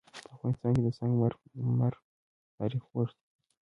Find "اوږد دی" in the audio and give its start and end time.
2.93-3.29